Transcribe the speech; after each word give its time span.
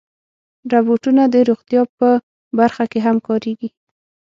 روبوټونه 0.71 1.23
د 1.33 1.35
روغتیا 1.49 1.81
په 1.97 2.09
برخه 2.59 2.83
کې 2.91 2.99
هم 3.05 3.17
کارېږي. 3.27 3.69